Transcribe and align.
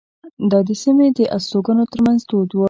دا 0.51 0.59
د 0.67 0.69
سیمې 0.83 1.07
د 1.17 1.19
استوګنو 1.35 1.83
ترمنځ 1.93 2.19
دود 2.29 2.49
وو. 2.51 2.59